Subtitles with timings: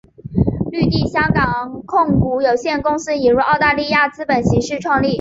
[0.71, 5.09] 绿地香港控股有限公司引入澳大利亚资本形式创立。